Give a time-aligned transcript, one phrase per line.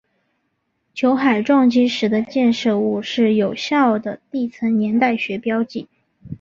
[0.95, 5.87] 酒海撞击时的溅射物是有效的地层年代学标记。